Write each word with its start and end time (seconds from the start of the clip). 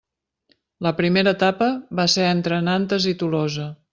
La 0.85 0.93
primera 1.01 1.33
etapa 1.37 1.69
va 2.01 2.07
ser 2.15 2.25
entre 2.31 2.61
Nantes 2.71 3.09
i 3.15 3.17
Tolosa. 3.23 3.71